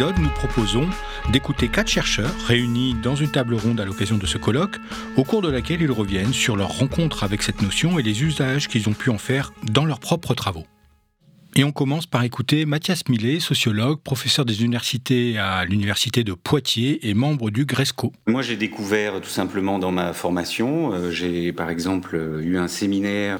[0.00, 0.88] nous proposons
[1.30, 4.76] d'écouter quatre chercheurs réunis dans une table ronde à l'occasion de ce colloque,
[5.16, 8.68] au cours de laquelle ils reviennent sur leur rencontre avec cette notion et les usages
[8.68, 10.64] qu'ils ont pu en faire dans leurs propres travaux.
[11.54, 17.06] Et on commence par écouter Mathias Millet, sociologue, professeur des universités à l'université de Poitiers
[17.08, 18.12] et membre du GRESCO.
[18.26, 20.94] Moi, j'ai découvert tout simplement dans ma formation.
[20.94, 23.38] Euh, j'ai par exemple eu un séminaire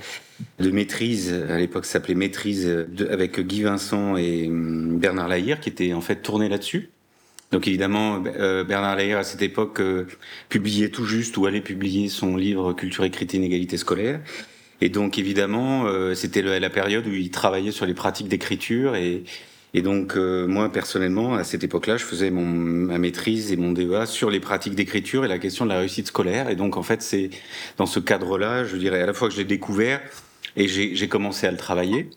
[0.59, 5.69] de maîtrise, à l'époque ça s'appelait maîtrise, avec Guy Vincent et hum, Bernard Lahire, qui
[5.69, 6.91] était en fait tourné là-dessus.
[7.51, 10.07] Donc évidemment, euh, Bernard Lahire, à cette époque, euh,
[10.49, 14.21] publiait tout juste ou allait publier son livre Culture écrite et inégalité scolaire.
[14.81, 19.25] Et donc évidemment, euh, c'était la période où il travaillait sur les pratiques d'écriture et,
[19.75, 24.29] donc moi personnellement, à cette époque-là, je faisais mon, ma maîtrise et mon DEA sur
[24.29, 26.49] les pratiques d'écriture et la question de la réussite scolaire.
[26.51, 27.31] Et donc en fait, c'est
[27.77, 30.01] dans ce cadre-là, je dirais à la fois que je l'ai découvert,
[30.61, 32.11] et j'ai commencé à le travailler.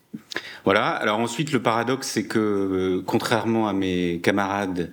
[0.65, 0.87] Voilà.
[0.87, 4.91] Alors ensuite, le paradoxe, c'est que euh, contrairement à mes camarades,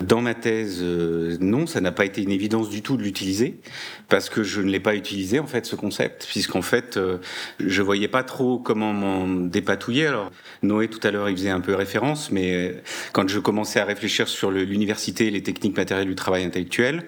[0.00, 3.60] dans ma thèse, euh, non, ça n'a pas été une évidence du tout de l'utiliser,
[4.08, 7.18] parce que je ne l'ai pas utilisé en fait ce concept, puisqu'en fait, euh,
[7.58, 10.06] je voyais pas trop comment m'en dépatouiller.
[10.06, 10.30] Alors
[10.62, 12.76] Noé tout à l'heure, il faisait un peu référence, mais
[13.12, 17.04] quand je commençais à réfléchir sur l'université et les techniques matérielles du travail intellectuel,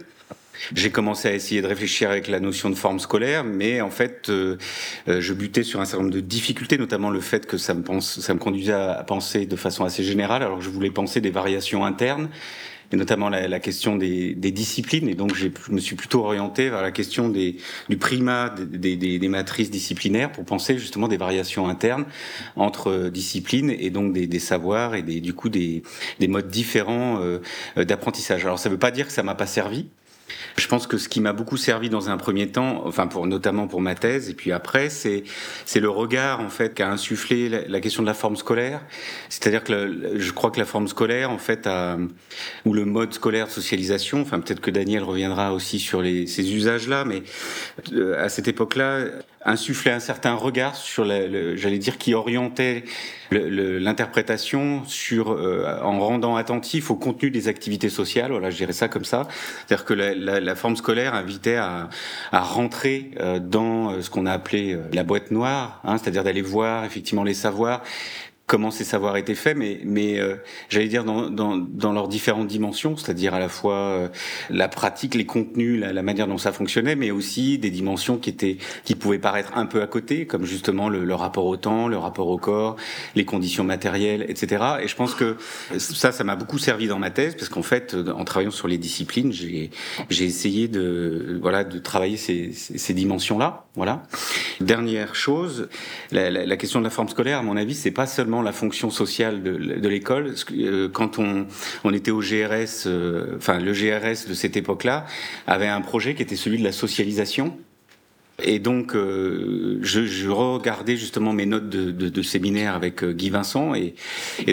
[0.75, 4.29] j'ai commencé à essayer de réfléchir avec la notion de forme scolaire, mais en fait,
[4.29, 4.57] euh,
[5.09, 7.83] euh, je butais sur un certain nombre de difficultés, notamment le fait que ça me,
[7.83, 11.21] pense, ça me conduisait à penser de façon assez générale, alors que je voulais penser
[11.21, 12.29] des variations internes
[12.93, 15.09] et notamment la, la question des, des, disciplines.
[15.09, 17.57] Et donc, je me suis plutôt orienté vers la question des,
[17.89, 22.05] du primat des, des, des, matrices disciplinaires pour penser justement des variations internes
[22.57, 25.83] entre disciplines et donc des, savoirs et du coup des,
[26.29, 27.41] modes différents euh,
[27.77, 28.45] d'apprentissage.
[28.45, 29.87] Alors, ça ne veut pas dire que ça m'a pas servi.
[30.57, 33.67] Je pense que ce qui m'a beaucoup servi dans un premier temps, enfin pour notamment
[33.67, 35.25] pour ma thèse et puis après, c'est
[35.67, 38.81] c'est le regard en fait qu'a insufflé la, question de la forme scolaire.
[39.29, 41.99] C'est-à-dire que je crois que la forme scolaire en fait a,
[42.65, 44.21] ou le mode scolaire de socialisation.
[44.21, 47.23] Enfin peut-être que Daniel reviendra aussi sur les, ces usages-là, mais
[47.93, 49.07] euh, à cette époque-là,
[49.45, 52.85] insufflait un certain regard sur, j'allais dire, qui orientait
[53.31, 58.31] l'interprétation sur euh, en rendant attentif au contenu des activités sociales.
[58.31, 59.27] Voilà, je dirais ça comme ça.
[59.67, 61.89] C'est-à-dire que la, la, la, forme scolaire invitait à,
[62.33, 66.43] à rentrer euh, dans euh, ce qu'on a appelé la boîte noire, hein, c'est-à-dire d'aller
[66.43, 67.83] voir effectivement les savoirs
[68.47, 70.37] comment ces savoirs étaient faits, mais, mais euh,
[70.69, 74.09] j'allais dire dans, dans, dans, leurs différentes dimensions, c'est-à-dire à la fois euh,
[74.51, 78.29] la pratique, les contenus, la, la, manière dont ça fonctionnait, mais aussi des dimensions qui
[78.29, 81.89] étaient qui pouvaient paraître un peu à côté, comme justement le, le rapport au temps,
[81.89, 82.77] le rapport au corps,
[83.15, 84.63] les conditions matérielles, etc.
[84.83, 85.37] Et je pense que
[85.79, 88.79] ça, ça m'a beaucoup servi dans ma thèse, parce qu'en fait, en travaillant sur les
[88.79, 89.71] disciplines, j'ai
[90.11, 93.65] j'ai essayé de voilà de travailler ces, ces, ces dimensions-là.
[93.75, 94.03] Voilà.
[94.61, 95.69] Dernière chose,
[96.13, 98.53] la, la, la question de la forme scolaire, à mon avis, c'est pas seulement la
[98.53, 100.35] fonction sociale de, l'école.
[100.53, 101.47] Euh, quand on,
[101.85, 105.07] on, était au GRS, euh, enfin le GRS de cette époque-là
[105.47, 107.57] avait un projet qui était celui de la socialisation
[108.43, 113.95] et donc, euh, je, regardais justement mes notes de, séminaire avec euh, Guy Vincent, et,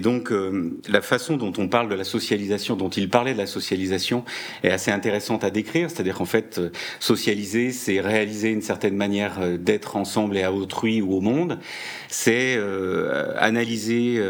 [0.01, 3.47] donc euh, la façon dont on parle de la socialisation, dont il parlait de la
[3.47, 4.23] socialisation,
[4.63, 5.89] est assez intéressante à décrire.
[5.89, 6.61] C'est-à-dire qu'en fait,
[6.99, 11.57] socialiser, c'est réaliser une certaine manière d'être ensemble et à autrui ou au monde.
[12.07, 12.59] C'est
[13.37, 14.21] analyser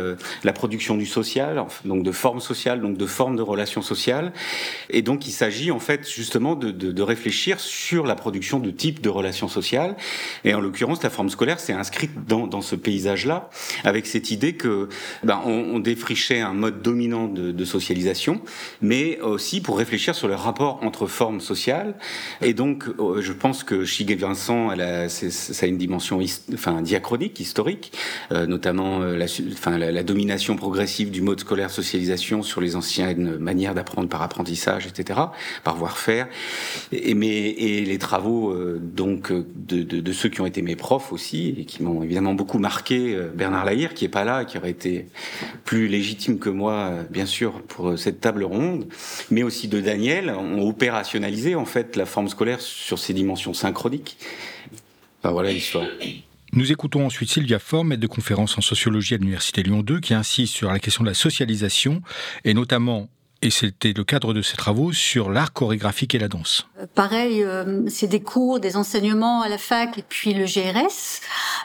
[0.44, 4.32] la production du social, donc de formes sociales, donc de formes de relations sociales.
[4.90, 9.10] Et donc, il s'agit en fait justement de réfléchir sur la production de types de
[9.10, 9.96] relations sociale.
[10.44, 13.50] Et en l'occurrence, la forme scolaire s'est inscrite dans, dans ce paysage-là,
[13.84, 14.90] avec cette idée que
[15.24, 18.42] ben, on, défrichait un mode dominant de, socialisation,
[18.82, 21.96] mais aussi pour réfléchir sur le rapport entre formes sociales.
[22.42, 26.20] Et donc, euh, je pense que Chiguet Vincent, elle a, ça a une dimension
[26.54, 27.94] enfin, diachronique, historique,
[28.32, 33.38] euh, notamment euh, la, enfin, la, domination progressive du mode scolaire socialisation sur les anciennes
[33.38, 35.20] manières d'apprendre par apprentissage, etc.,
[35.64, 36.28] par voir faire.
[36.92, 41.66] Et, mais, et les travaux, donc, de, ceux qui ont été mes profs aussi et
[41.66, 43.16] qui m'ont évidemment beaucoup marqué.
[43.16, 45.08] Euh, Bernard Lahire, qui est pas là, qui aurait été
[45.66, 48.88] plus légitime que moi, euh, bien sûr, pour euh, cette table ronde,
[49.30, 54.18] mais aussi de Daniel, ont opérationnalisé en fait la forme scolaire sur ses dimensions synchroniques.
[55.20, 55.86] Enfin, voilà l'histoire.
[56.54, 60.14] Nous écoutons ensuite Sylvia Form, maître de conférence en sociologie à l'Université Lyon 2, qui
[60.14, 62.02] insiste sur la question de la socialisation
[62.44, 63.10] et notamment
[63.44, 66.68] et c'était le cadre de ses travaux sur l'art chorégraphique et la danse.
[66.80, 71.22] Euh, pareil, euh, c'est des cours, des enseignements à la fac et puis le GRS,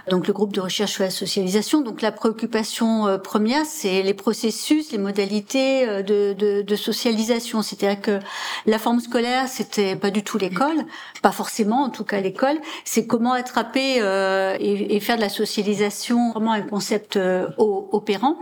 [0.08, 1.82] donc le groupe de recherche sur la socialisation.
[1.82, 7.60] Donc la préoccupation euh, première, c'est les processus, les modalités de, de, de socialisation.
[7.60, 8.20] C'est-à-dire que
[8.64, 10.84] la forme scolaire, c'était pas du tout l'école,
[11.20, 12.56] pas forcément, en tout cas l'école.
[12.84, 13.96] C'est comment attraper
[14.60, 17.18] et, faire de la socialisation vraiment un concept
[17.58, 18.38] opérant.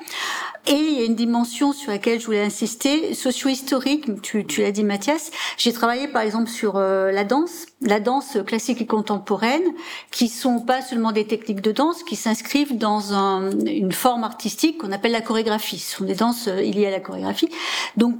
[0.66, 4.70] Et il y a une dimension sur laquelle je voulais insister, socio-historique, tu, tu l'as
[4.70, 5.30] dit Mathias.
[5.56, 9.62] J'ai travaillé par exemple sur euh, la danse, la danse classique et contemporaine,
[10.10, 14.78] qui sont pas seulement des techniques de danse, qui s'inscrivent dans un, une forme artistique
[14.78, 15.78] qu'on appelle la chorégraphie.
[15.78, 17.48] Ce sont des danses euh, liées à la chorégraphie.
[17.96, 18.14] Donc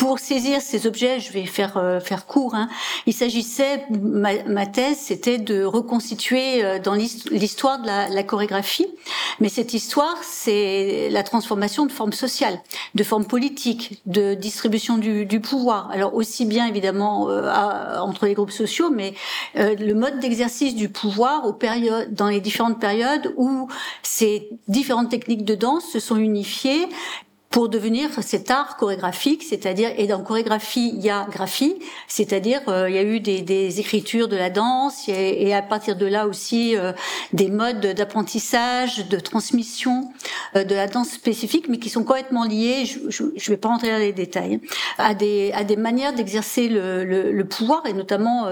[0.00, 2.54] pour saisir ces objets, je vais faire euh, faire court.
[2.54, 2.68] Hein,
[3.06, 8.86] il s'agissait, ma, thèse, c'était de reconstituer euh, dans l'histoire de la, chorégraphie,
[9.40, 12.60] mais cette histoire, c'est la transformation de formes sociales,
[12.94, 15.90] de formes politiques, de distribution du, du pouvoir.
[15.90, 19.14] Alors aussi bien évidemment euh, entre les groupes sociaux, mais
[19.54, 23.68] le mode d'exercice du pouvoir aux périodes, dans les différentes périodes où
[24.02, 26.88] ces différentes techniques de danse se sont unifiées
[27.50, 31.74] pour devenir cet art chorégraphique, c'est-à-dire et dans chorégraphie il y a graphie,
[32.06, 35.96] c'est-à-dire euh, il y a eu des, des, écritures de la danse et, à partir
[35.96, 36.92] de là aussi euh,
[37.32, 40.12] des modes d'apprentissage, de transmission
[40.54, 42.84] euh, de la danse spécifique, mais qui sont complètement liés.
[42.84, 44.60] Je ne vais pas rentrer dans les détails
[44.98, 48.46] à des à des manières d'exercer le, le, le, pouvoir et notamment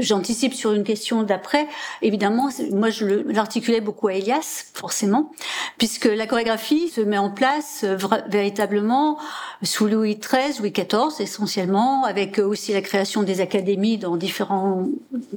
[0.00, 1.66] j'anticipe sur une question d'après.
[2.02, 5.32] Évidemment, moi, je l'articulais beaucoup à Elias, forcément,
[5.78, 7.96] puisque la chorégraphie se met en place euh,
[8.28, 9.18] véritablement
[9.62, 14.88] sous Louis XIII, Louis XIV, essentiellement, avec aussi la création des académies dans différentes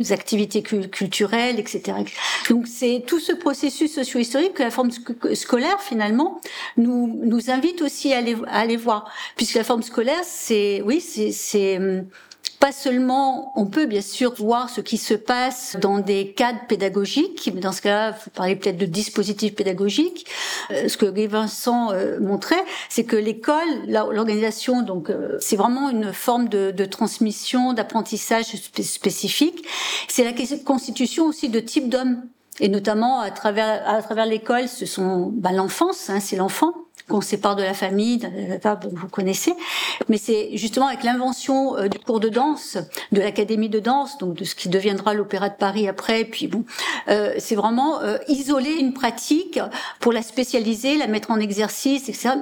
[0.09, 1.97] activités culturelles, etc.
[2.49, 4.89] Donc, c'est tout ce processus socio-historique que la forme
[5.33, 6.41] scolaire, finalement,
[6.77, 11.01] nous, nous invite aussi à aller, à aller voir, puisque la forme scolaire, c'est, oui,
[11.01, 12.05] c'est, hum,
[12.59, 17.51] pas seulement, on peut bien sûr voir ce qui se passe dans des cadres pédagogiques,
[17.53, 20.25] mais dans ce cas-là, il faut parler peut-être de dispositifs pédagogiques.
[20.71, 25.89] Euh, ce que Guy Vincent euh, montrait, c'est que l'école, l'organisation, donc euh, c'est vraiment
[25.89, 29.63] une forme de, de transmission, d'apprentissage spécifique.
[30.07, 30.33] C'est la
[30.65, 32.23] constitution aussi de types d'hommes
[32.59, 36.73] et notamment à travers à travers l'école, ce sont bah, l'enfance, hein, c'est l'enfant
[37.07, 38.19] qu'on sépare de la famille,
[38.91, 39.53] vous connaissez.
[40.09, 42.77] Mais c'est justement avec l'invention euh, du cours de danse,
[43.11, 46.25] de l'académie de danse, donc de ce qui deviendra l'Opéra de Paris après.
[46.25, 46.65] Puis bon,
[47.07, 49.59] euh, c'est vraiment euh, isoler une pratique
[49.99, 52.35] pour la spécialiser, la mettre en exercice, etc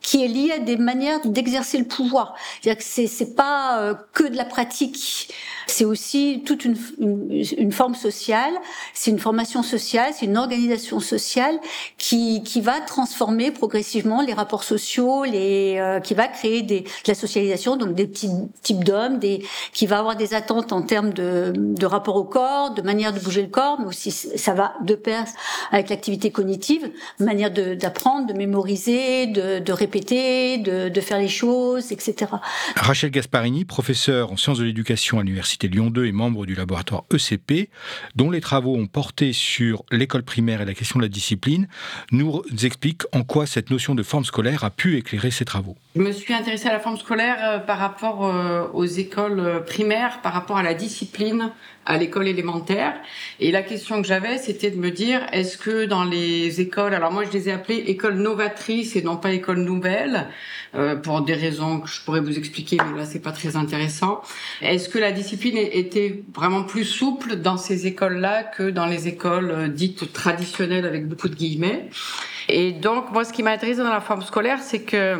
[0.00, 2.34] qui est lié à des manières d'exercer le pouvoir.
[2.60, 5.28] C'est-à-dire que c'est, c'est pas euh, que de la pratique,
[5.66, 8.52] c'est aussi toute une, une, forme sociale,
[8.94, 11.58] c'est une formation sociale, c'est une organisation sociale
[11.98, 16.88] qui, qui va transformer progressivement les rapports sociaux, les, euh, qui va créer des, de
[17.06, 18.30] la socialisation, donc des petits
[18.62, 22.72] types d'hommes, des, qui va avoir des attentes en termes de, de rapport au corps,
[22.72, 25.24] de manière de bouger le corps, mais aussi ça va de pair
[25.70, 31.28] avec l'activité cognitive, manière de, d'apprendre, de mémoriser, de, de répéter, de, de, faire les
[31.28, 32.30] choses, etc.
[32.76, 37.04] Rachel Gasparini, professeure en sciences de l'éducation à l'Université Lyon 2 et membre du laboratoire
[37.12, 37.70] ECP,
[38.14, 41.68] dont les travaux ont porté sur l'école primaire et la question de la discipline,
[42.12, 45.76] nous explique en quoi cette notion de forme scolaire a pu éclairer ses travaux.
[45.96, 49.60] Je me suis intéressée à la forme scolaire euh, par rapport euh, aux écoles euh,
[49.60, 51.50] primaires, par rapport à la discipline
[51.86, 52.94] à l'école élémentaire.
[53.40, 57.10] Et la question que j'avais, c'était de me dire, est-ce que dans les écoles, alors
[57.10, 59.79] moi je les ai appelées écoles novatrices et non pas écoles nouvelles,
[60.74, 64.22] euh, pour des raisons que je pourrais vous expliquer, mais là c'est pas très intéressant.
[64.62, 69.50] Est-ce que la discipline était vraiment plus souple dans ces écoles-là que dans les écoles
[69.50, 71.88] euh, dites traditionnelles avec beaucoup de guillemets?
[72.48, 75.18] Et donc moi, ce qui m'a intéressé dans la forme scolaire, c'est que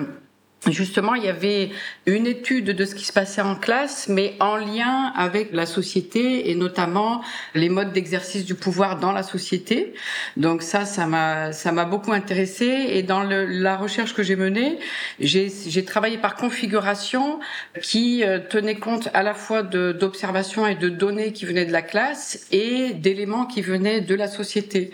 [0.68, 1.70] Justement, il y avait
[2.04, 6.50] une étude de ce qui se passait en classe, mais en lien avec la société
[6.50, 7.22] et notamment
[7.54, 9.94] les modes d'exercice du pouvoir dans la société.
[10.36, 12.66] Donc ça, ça m'a, ça m'a beaucoup intéressé.
[12.90, 14.78] Et dans le, la recherche que j'ai menée,
[15.18, 15.50] j'ai,
[15.86, 17.40] travaillé par configuration
[17.80, 21.80] qui euh, tenait compte à la fois d'observations et de données qui venaient de la
[21.80, 24.90] classe et d'éléments qui venaient de la société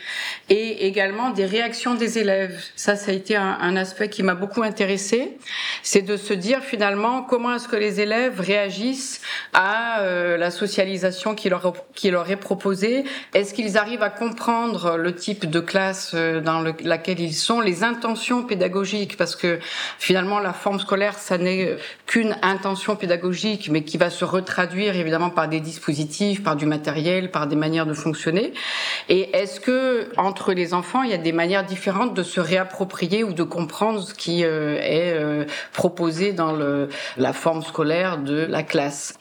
[0.48, 2.64] et également des réactions des élèves.
[2.76, 5.36] Ça, ça a été un, un aspect qui m'a beaucoup intéressé
[5.82, 9.20] c'est de se dire finalement comment est-ce que les élèves réagissent
[9.52, 13.04] à euh, la socialisation qui leur, est proposée.
[13.34, 17.84] Est-ce qu'ils arrivent à comprendre le type de classe euh, dans laquelle ils sont, les
[17.84, 19.58] intentions pédagogiques, parce que
[19.98, 25.30] finalement la forme scolaire, ça n'est qu'une intention pédagogique, mais qui va se retraduire évidemment
[25.30, 28.52] par des dispositifs, par du matériel, par des manières de fonctionner.
[29.08, 33.24] Et est-ce que entre les enfants, il y a des manières différentes de se réapproprier
[33.24, 38.62] ou de comprendre ce qui euh, est proposé dans le, la forme scolaire de la
[38.62, 39.18] classe.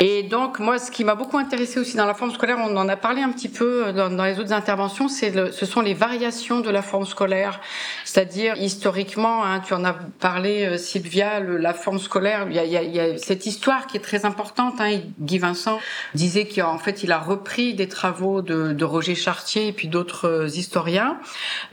[0.00, 2.88] Et donc, moi, ce qui m'a beaucoup intéressé aussi dans la forme scolaire, on en
[2.88, 6.70] a parlé un petit peu dans, les autres interventions, c'est ce sont les variations de
[6.70, 7.60] la forme scolaire.
[8.04, 13.18] C'est-à-dire, historiquement, hein, tu en as parlé, euh, Sylvia, la forme scolaire, il y, a,
[13.18, 14.80] cette histoire qui est très importante.
[14.80, 15.00] Hein.
[15.20, 15.78] Guy Vincent
[16.14, 20.26] disait qu'en fait, il a repris des travaux de, de Roger Chartier et puis d'autres
[20.26, 21.18] euh, historiens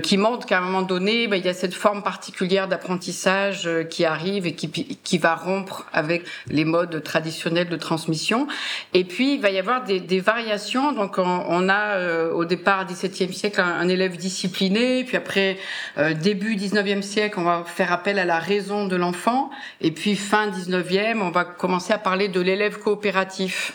[0.03, 3.83] qui montrent qu'à un moment donné, ben, il y a cette forme particulière d'apprentissage euh,
[3.89, 8.47] qui arrive et qui, qui va rompre avec les modes traditionnels de transmission.
[8.93, 10.91] Et puis, il va y avoir des, variations.
[10.91, 15.03] Donc, on, a euh, au départ, 17e siècle, un, un, élève discipliné.
[15.03, 15.57] Puis après,
[15.97, 19.49] euh, début 19e siècle, on va faire appel à la raison de l'enfant.
[19.81, 23.73] Et puis, fin 19e, on va commencer à parler de l'élève coopératif.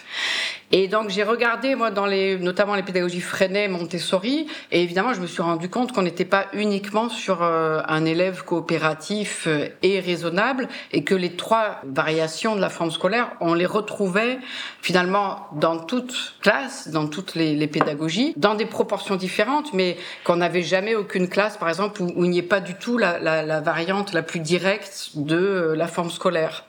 [0.72, 5.20] Et donc j'ai regardé moi dans les notamment les pédagogies Freinet, Montessori et évidemment je
[5.20, 9.98] me suis rendu compte qu'on n'était pas uniquement sur euh, un élève coopératif euh, et
[9.98, 14.38] raisonnable et que les trois variations de la forme scolaire on les retrouvait
[14.80, 20.62] finalement dans toute classe, dans toutes les, pédagogies, dans des proportions différentes mais qu'on n'avait
[20.62, 23.60] jamais aucune classe par exemple où, il n'y ait pas du tout la, la, la,
[23.60, 26.64] variante la plus directe de euh, la forme scolaire.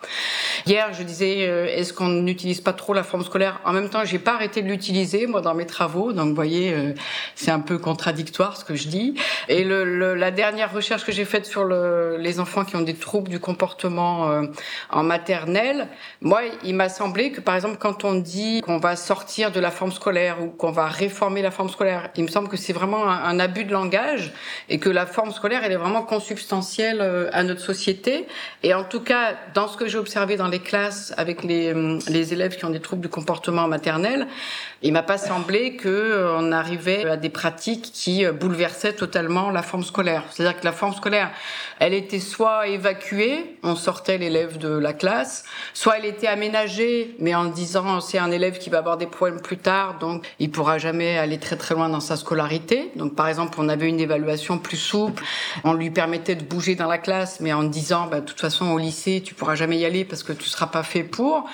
[0.66, 1.42] Hier je disais
[1.78, 5.28] est-ce qu'on n'utilise pas trop la forme scolaire en même j'ai pas arrêté de l'utiliser
[5.28, 6.14] moi dans mes travaux.
[6.14, 6.94] Donc, vous voyez, euh,
[7.36, 9.16] c'est un peu contradictoire ce que je dis.
[9.48, 13.30] Et la dernière recherche que j'ai faite sur le, les enfants qui ont des troubles
[13.30, 14.44] du comportement euh,
[14.90, 15.88] en maternelle,
[16.22, 19.72] moi, il m'a semblé que par exemple, quand on dit qu'on va sortir de la
[19.72, 23.10] forme scolaire ou qu'on va réformer la forme scolaire, il me semble que c'est vraiment
[23.10, 24.32] un, un, abus de langage
[24.70, 28.28] et que la forme scolaire, elle est vraiment consubstantielle euh, à notre société.
[28.64, 31.74] Et en tout cas, dans ce que j'ai observé dans les classes avec les,
[32.08, 34.28] les élèves qui ont des troubles du comportement en maternelle maternelle,
[34.84, 39.62] il m'a pas semblé que euh, arrivait à des pratiques qui euh, bouleversaient totalement la
[39.62, 40.24] forme scolaire.
[40.32, 41.32] C'est-à-dire que la forme scolaire,
[41.80, 47.36] elle était soit évacuée, on sortait l'élève de la classe, soit elle était aménagée, mais
[47.36, 50.80] en disant c'est un élève qui va avoir des problèmes plus tard, donc il pourra
[50.80, 52.92] jamais aller très très loin dans sa scolarité.
[52.96, 55.24] Donc par exemple, on avait une évaluation plus souple,
[55.64, 58.72] on lui permettait de bouger dans la classe, mais en disant bah, de toute façon
[58.72, 61.48] au lycée tu pourras jamais y aller parce que tu seras pas fait pour.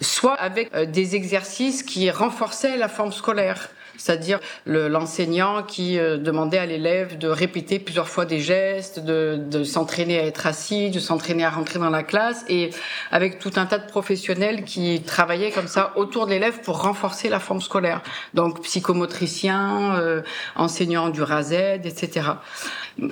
[0.00, 6.58] Soit avec euh, des exercices qui renforçaient la forme scolaire c'est-à-dire l'enseignant qui euh, demandait
[6.58, 11.44] à l'élève de répéter plusieurs fois des gestes, de, s'entraîner à être assis, de s'entraîner
[11.44, 12.70] à rentrer dans la classe, et
[13.10, 17.28] avec tout un tas de professionnels qui travaillaient comme ça autour de l'élève pour renforcer
[17.28, 18.02] la forme scolaire.
[18.34, 20.22] Donc psychomotricien, euh,
[20.54, 22.30] enseignant du RAZ, etc.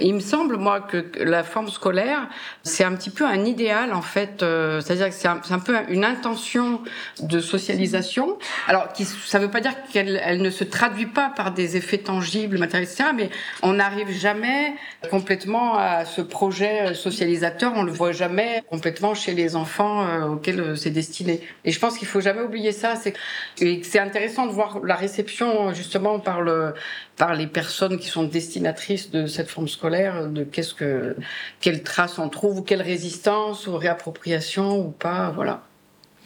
[0.00, 2.28] Il me semble, moi, que la forme scolaire,
[2.64, 4.42] c'est un petit peu un idéal, en fait.
[4.42, 6.80] Euh, C'est-à-dire que c'est un, peu une intention
[7.20, 8.38] de socialisation.
[8.66, 11.76] Alors, qui, ça ne veut pas dire qu'elle elle ne se traduit pas par des
[11.76, 13.10] effets tangibles, matériels, etc.
[13.14, 13.30] Mais
[13.62, 14.74] on n'arrive jamais
[15.08, 17.72] complètement à ce projet socialisateur.
[17.76, 21.40] On le voit jamais complètement chez les enfants euh, auxquels euh, c'est destiné.
[21.64, 22.96] Et je pense qu'il faut jamais oublier ça.
[22.96, 23.14] C'est
[23.56, 26.74] c'est intéressant de voir la réception justement par le
[27.16, 31.16] par les personnes qui sont destinatrices de cette forme scolaire, de qu'est-ce que,
[31.60, 35.62] quelles traces on trouve, ou quelle résistance, ou réappropriation, ou pas, voilà.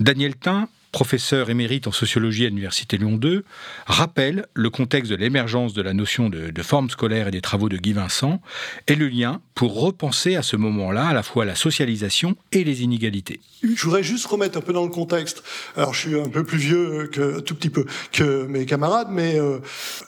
[0.01, 3.45] Daniel Tain, professeur émérite en sociologie à l'Université Lyon 2,
[3.87, 7.69] rappelle le contexte de l'émergence de la notion de, de, forme scolaire et des travaux
[7.69, 8.41] de Guy Vincent
[8.87, 12.83] et le lien pour repenser à ce moment-là à la fois la socialisation et les
[12.83, 13.41] inégalités.
[13.63, 15.43] Je voudrais juste remettre un peu dans le contexte.
[15.77, 19.39] Alors, je suis un peu plus vieux que tout petit peu que mes camarades, mais
[19.39, 19.59] euh,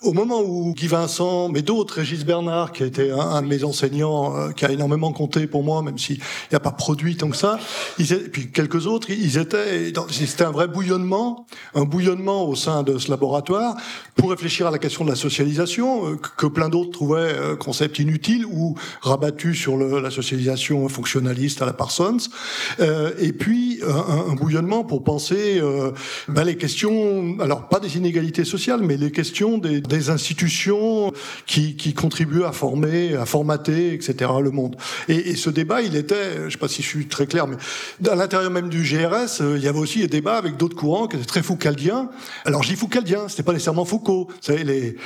[0.00, 3.62] au moment où Guy Vincent, mais d'autres, Régis Bernard, qui a été un, de mes
[3.62, 7.28] enseignants, euh, qui a énormément compté pour moi, même s'il n'y a pas produit tant
[7.28, 7.58] que ça,
[7.98, 12.98] et puis quelques autres, ils étaient, c'était un vrai bouillonnement, un bouillonnement au sein de
[12.98, 13.76] ce laboratoire
[14.16, 17.98] pour réfléchir à la question de la socialisation, euh, que plein d'autres trouvaient euh, concept
[17.98, 22.18] inutile ou rabattu sur la socialisation fonctionnaliste à la Parsons.
[22.80, 25.60] Euh, et puis un, bouillonnement pour penser
[26.28, 31.12] ben, les questions, alors pas des inégalités sociales, mais les questions des, institutions
[31.46, 34.30] qui, qui, contribuent à former, à formater, etc.
[34.42, 34.76] le monde.
[35.08, 37.46] Et, et, ce débat, il était, je ne sais pas si je suis très clair,
[37.46, 37.56] mais
[38.08, 41.42] à l'intérieur même du GRS, il y avait aussi des débats avec d'autres courants très
[41.42, 42.09] foucaldiens.
[42.45, 44.28] Alors je foucaldien, c'était pas nécessairement Foucault.
[44.28, 44.97] Vous savez, les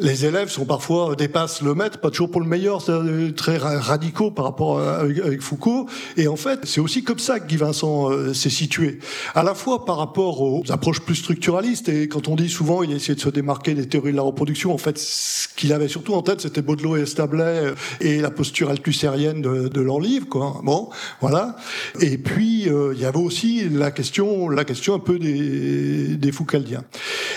[0.00, 4.30] les élèves sont parfois dépassent le maître, pas toujours pour le meilleur, c'est très radicaux
[4.30, 5.86] par rapport à, avec, avec, Foucault.
[6.16, 8.98] Et en fait, c'est aussi comme ça que Guy Vincent euh, s'est situé,
[9.34, 11.88] à la fois par rapport aux approches plus structuralistes.
[11.88, 14.22] Et quand on dit souvent, il a essayé de se démarquer des théories de la
[14.22, 14.72] reproduction.
[14.72, 18.70] En fait, ce qu'il avait surtout en tête, c'était Baudelot et Establet et la posture
[18.70, 20.28] althusérienne de, leur livre.
[20.28, 20.60] Quoi.
[20.64, 20.90] Bon,
[21.20, 21.56] voilà.
[22.00, 26.32] Et puis euh, il y avait aussi la question, la question un peu des, des
[26.32, 26.84] Foucaldiens.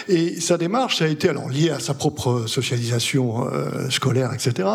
[0.07, 4.67] Et sa démarche, a été alors liée à sa propre socialisation euh, scolaire, etc.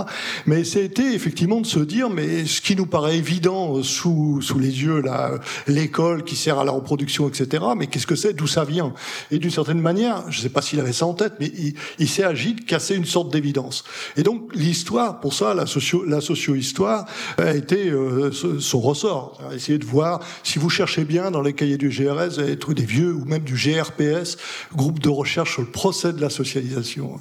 [0.46, 4.82] Mais c'était effectivement de se dire, mais ce qui nous paraît évident sous, sous les
[4.82, 5.32] yeux, là,
[5.66, 8.92] l'école qui sert à la reproduction, etc., mais qu'est-ce que c'est, d'où ça vient?
[9.30, 11.74] Et d'une certaine manière, je ne sais pas s'il avait ça en tête, mais il,
[11.98, 13.84] il s'est agi de casser une sorte d'évidence.
[14.16, 17.06] Et donc l'histoire, pour ça, la, socio, la socio-histoire
[17.38, 19.40] a été euh, son ressort.
[19.54, 22.84] Essayer de voir, si vous cherchez bien dans les cahiers du GRS, vous allez des
[22.84, 24.36] vieux ou même du GRPS,
[24.74, 27.18] groupe de recherche sur le procès de la socialisation.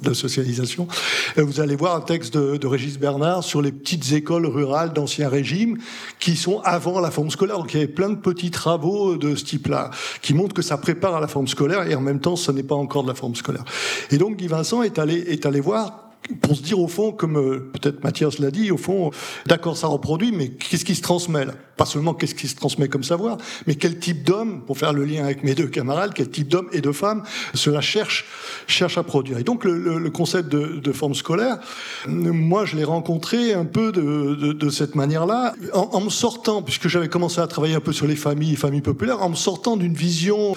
[1.36, 5.28] Vous allez voir un texte de, de Régis Bernard sur les petites écoles rurales d'ancien
[5.28, 5.78] régime
[6.18, 7.58] qui sont avant la forme scolaire.
[7.58, 9.90] Donc il y avait plein de petits travaux de ce type-là
[10.22, 12.62] qui montrent que ça prépare à la forme scolaire et en même temps ce n'est
[12.62, 13.64] pas encore de la forme scolaire.
[14.10, 16.05] Et donc Guy Vincent est allé, est allé voir
[16.40, 19.10] pour se dire au fond, comme euh, peut-être Mathias l'a dit, au fond,
[19.46, 21.46] d'accord, ça reproduit, mais qu'est-ce qui se transmet
[21.76, 25.04] Pas seulement qu'est-ce qui se transmet comme savoir, mais quel type d'homme, pour faire le
[25.04, 27.22] lien avec mes deux camarades, quel type d'homme et de femme
[27.54, 28.26] cela cherche,
[28.66, 29.38] cherche à produire.
[29.38, 31.58] Et donc le, le, concept de, de, forme scolaire,
[32.06, 36.62] moi je l'ai rencontré un peu de, de, de cette manière-là, en, en me sortant,
[36.62, 39.76] puisque j'avais commencé à travailler un peu sur les familles, familles populaires, en me sortant
[39.76, 40.56] d'une vision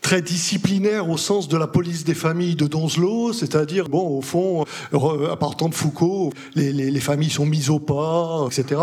[0.00, 4.64] très disciplinaire au sens de la police des familles de Donzelot, c'est-à-dire, bon, au fond,
[4.92, 8.80] à partant de Foucault, les, les, les, familles sont mises au pas, etc.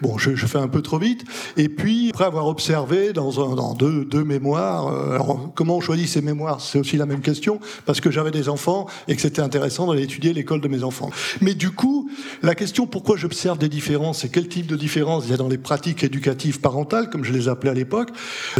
[0.00, 1.24] Bon, je, je, fais un peu trop vite.
[1.56, 5.80] Et puis, après avoir observé dans, un, dans deux, deux mémoires, euh, alors comment on
[5.80, 6.60] choisit ces mémoires?
[6.60, 10.02] C'est aussi la même question, parce que j'avais des enfants et que c'était intéressant d'aller
[10.02, 11.10] étudier l'école de mes enfants.
[11.40, 12.08] Mais du coup,
[12.42, 15.48] la question pourquoi j'observe des différences et quel type de différences il y a dans
[15.48, 18.10] les pratiques éducatives parentales, comme je les appelais à l'époque,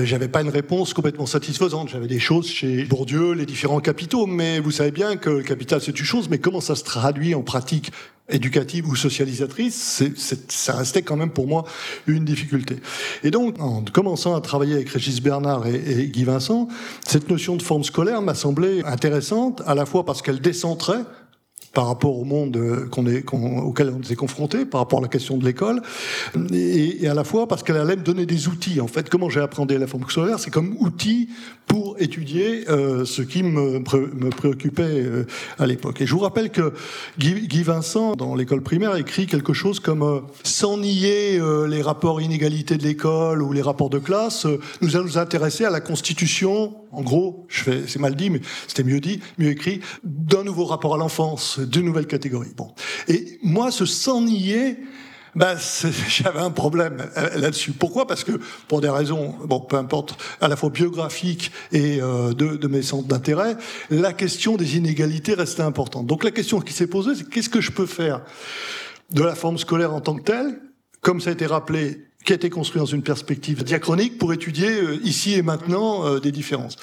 [0.00, 4.61] j'avais pas une réponse complètement satisfaisante j'avais des choses chez Bourdieu, les différents capitaux, mais
[4.61, 7.42] vous savez bien que le capital c'est une chose, mais comment ça se traduit en
[7.42, 7.92] pratique
[8.30, 11.64] éducative ou socialisatrice, c'est, c'est, ça restait quand même pour moi
[12.06, 12.76] une difficulté.
[13.25, 16.68] Et donc, en commençant à travailler avec Régis Bernard et, et Guy Vincent,
[17.06, 21.04] cette notion de forme scolaire m'a semblé intéressante, à la fois parce qu'elle décentrait
[21.73, 25.09] par rapport au monde euh, qu'on est, auquel on s'est confronté, par rapport à la
[25.09, 25.81] question de l'école,
[26.52, 28.81] et, et à la fois parce qu'elle allait me donner des outils.
[28.81, 31.29] En fait, comment j'ai appris la forme scolaire, c'est comme outil
[31.67, 35.26] pour étudier euh, ce qui me, me préoccupait euh,
[35.59, 36.00] à l'époque.
[36.00, 36.73] Et je vous rappelle que
[37.19, 41.83] Guy, Guy Vincent, dans l'école primaire, écrit quelque chose comme euh, sans nier euh, les
[41.83, 44.47] rapports inégalités de l'école ou les rapports de classe,
[44.81, 49.01] nous allons nous intéresser à la constitution, en gros, c'est mal dit, mais c'était mieux
[49.01, 52.53] dit, mieux écrit, d'un nouveau rapport à l'enfance de nouvelles catégories.
[52.57, 52.72] Bon.
[53.09, 54.79] Et moi, ce sans nier,
[55.35, 55.57] ben,
[56.09, 57.72] j'avais un problème euh, là-dessus.
[57.72, 58.07] Pourquoi?
[58.07, 58.33] Parce que
[58.68, 62.83] pour des raisons, bon, peu importe, à la fois biographiques et euh, de, de, mes
[62.83, 63.57] centres d'intérêt,
[63.90, 66.07] la question des inégalités restait importante.
[66.07, 68.22] Donc la question qui s'est posée, c'est qu'est-ce que je peux faire
[69.11, 70.61] de la forme scolaire en tant que telle?
[71.01, 74.68] Comme ça a été rappelé, qui a été construit dans une perspective diachronique pour étudier
[74.68, 76.76] euh, ici et maintenant euh, des différences.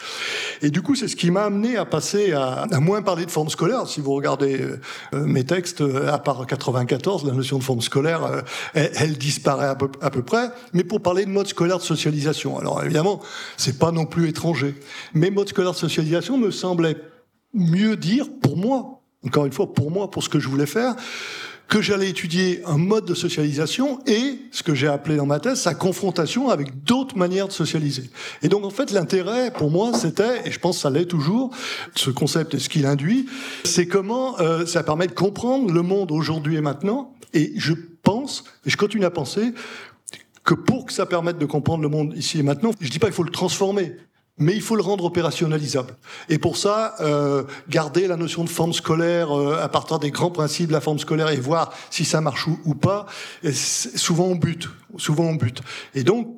[0.61, 3.49] Et du coup, c'est ce qui m'a amené à passer à, moins parler de forme
[3.49, 3.87] scolaire.
[3.87, 4.77] Si vous regardez euh,
[5.25, 9.89] mes textes, à part 94, la notion de forme scolaire, elle, elle, disparaît à peu,
[10.01, 10.49] à peu, près.
[10.73, 13.21] Mais pour parler de mode scolaire de socialisation, alors évidemment,
[13.57, 14.75] c'est pas non plus étranger.
[15.13, 16.97] Mais mode scolaire de socialisation me semblait
[17.53, 20.95] mieux dire pour moi, encore une fois pour moi, pour ce que je voulais faire,
[21.69, 25.61] que j'allais étudier un mode de socialisation et ce que j'ai appelé dans ma thèse
[25.61, 28.09] sa confrontation avec d'autres manières de socialiser.
[28.41, 31.55] Et donc en fait l'intérêt pour moi c'était, et je pense que ça l'est toujours,
[31.95, 33.27] ce concept et ce qu'il induit,
[33.63, 37.13] c'est comment euh, ça permet de comprendre le monde aujourd'hui et maintenant.
[37.33, 39.53] Et je pense, et je continue à penser,
[40.43, 43.07] que pour que ça permette de comprendre le monde ici et maintenant, je dis pas
[43.07, 43.95] qu'il faut le transformer,
[44.39, 45.95] mais il faut le rendre opérationnalisable.
[46.29, 50.31] Et pour ça, euh, garder la notion de forme scolaire euh, à partir des grands
[50.31, 53.05] principes de la forme scolaire et voir si ça marche ou, pas,
[53.53, 55.61] souvent on bute, souvent on bute.
[55.93, 56.35] Et donc,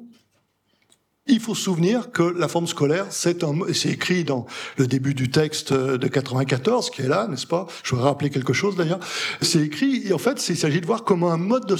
[1.28, 3.44] il faut se souvenir que la forme scolaire, c'est
[3.86, 7.68] écrit dans le début du texte de 94, qui est là, n'est-ce pas?
[7.84, 9.00] Je voudrais rappeler quelque chose d'ailleurs.
[9.42, 11.76] C'est écrit, et en fait, il s'agit de voir comment un mode de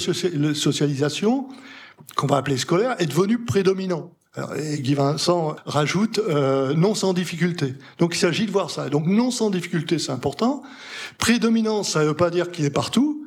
[0.54, 1.48] socialisation,
[2.14, 4.12] qu'on va appeler scolaire, est devenu prédominant.
[4.56, 7.74] Et Guy Vincent rajoute euh, non sans difficulté.
[7.98, 8.88] Donc il s'agit de voir ça.
[8.88, 10.62] Donc non sans difficulté, c'est important.
[11.18, 13.21] Prédominance, ça ne veut pas dire qu'il est partout.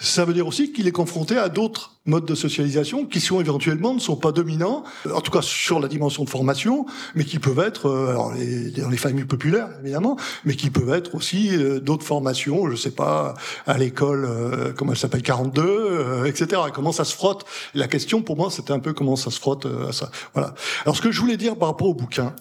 [0.00, 3.94] Ça veut dire aussi qu'il est confronté à d'autres modes de socialisation qui sont éventuellement
[3.94, 7.58] ne sont pas dominants, en tout cas sur la dimension de formation, mais qui peuvent
[7.58, 11.80] être, euh, alors les, dans les familles populaires évidemment, mais qui peuvent être aussi euh,
[11.80, 13.34] d'autres formations, je sais pas,
[13.66, 16.62] à l'école, euh, comment elle s'appelle, 42, euh, etc.
[16.72, 17.44] Comment ça se frotte?
[17.74, 20.12] La question pour moi, c'était un peu comment ça se frotte à ça.
[20.32, 20.54] Voilà.
[20.84, 22.36] Alors ce que je voulais dire par rapport au bouquin,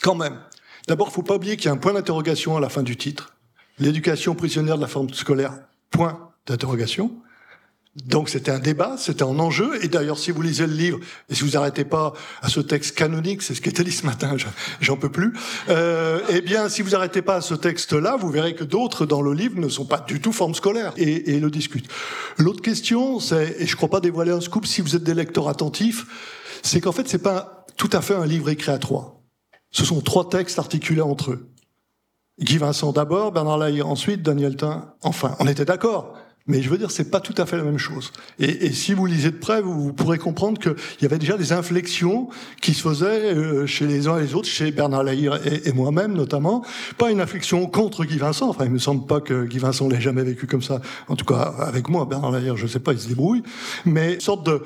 [0.00, 0.38] quand même,
[0.86, 3.34] d'abord, faut pas oublier qu'il y a un point d'interrogation à la fin du titre.
[3.80, 5.54] L'éducation prisonnière de la forme scolaire.
[5.90, 7.12] Point d'interrogation.
[8.06, 9.82] Donc c'était un débat, c'était un enjeu.
[9.84, 12.96] Et d'ailleurs, si vous lisez le livre, et si vous arrêtez pas à ce texte
[12.96, 14.36] canonique, c'est ce qui était dit ce matin,
[14.80, 15.32] j'en peux plus.
[15.68, 19.22] Euh, eh bien, si vous arrêtez pas à ce texte-là, vous verrez que d'autres dans
[19.22, 21.88] le livre ne sont pas du tout forme scolaire et, et le discutent.
[22.36, 25.48] L'autre question, c'est, et je crois pas dévoiler un scoop si vous êtes des lecteurs
[25.48, 26.06] attentifs,
[26.62, 29.22] c'est qu'en fait, c'est pas tout à fait un livre écrit à trois.
[29.70, 31.50] Ce sont trois textes articulés entre eux.
[32.40, 34.94] Guy Vincent d'abord, Bernard Lahire ensuite, Daniel Tain.
[35.02, 36.16] Enfin, on était d'accord.
[36.48, 38.10] Mais je veux dire, c'est pas tout à fait la même chose.
[38.38, 41.36] Et, et si vous lisez de près, vous, vous pourrez comprendre qu'il y avait déjà
[41.36, 42.28] des inflexions
[42.60, 45.72] qui se faisaient euh, chez les uns et les autres, chez Bernard Lahire et, et
[45.72, 46.64] moi-même notamment.
[46.96, 48.48] Pas une inflexion contre Guy Vincent.
[48.48, 50.80] Enfin, il me semble pas que Guy Vincent l'ait jamais vécu comme ça.
[51.08, 53.42] En tout cas, avec moi, Bernard Lahire, je sais pas, il se débrouille.
[53.84, 54.62] Mais une sorte de,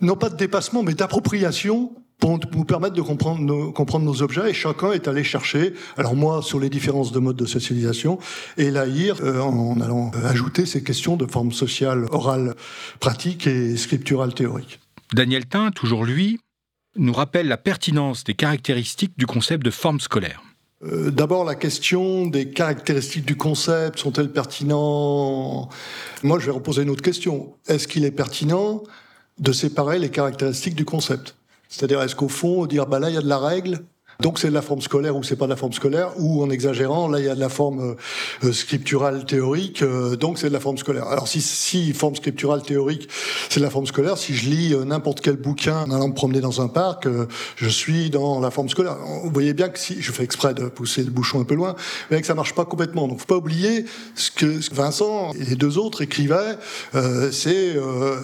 [0.00, 4.50] non pas de dépassement, mais d'appropriation pour nous permettre de comprendre nos, comprendre nos objets
[4.50, 8.18] et chacun est allé chercher, alors moi sur les différences de modes de socialisation
[8.58, 12.54] et l'AIR euh, en, allant ajouter ces questions de forme sociale, orale,
[13.00, 14.78] pratique et scripturale théorique.
[15.14, 16.38] Daniel Tain, toujours lui,
[16.96, 20.42] nous rappelle la pertinence des caractéristiques du concept de forme scolaire.
[20.82, 25.70] Euh, D'abord, la question des caractéristiques du concept, sont-elles pertinentes?
[26.22, 27.54] Moi, je vais reposer une autre question.
[27.66, 28.82] Est-ce qu'il est pertinent
[29.38, 31.34] de séparer les caractéristiques du concept?
[31.70, 33.78] C'est-à-dire, est-ce qu'au fond, dire, bah là, il y a de la règle,
[34.20, 36.50] donc c'est de la forme scolaire ou c'est pas de la forme scolaire, ou en
[36.50, 37.96] exagérant, là il y a de la forme
[38.44, 41.06] euh, scripturale théorique, euh, donc c'est de la forme scolaire.
[41.08, 43.08] Alors si, si forme scripturale théorique,
[43.48, 46.14] c'est de la forme scolaire, si je lis euh, n'importe quel bouquin en allant me
[46.14, 48.96] promener dans un parc, euh, je suis dans la forme scolaire.
[49.24, 51.74] Vous voyez bien que si, je fais exprès de pousser le bouchon un peu loin,
[52.10, 53.08] mais que ça marche pas complètement.
[53.08, 56.56] Donc faut pas oublier ce que Vincent et les deux autres écrivaient,
[56.94, 57.76] euh, c'est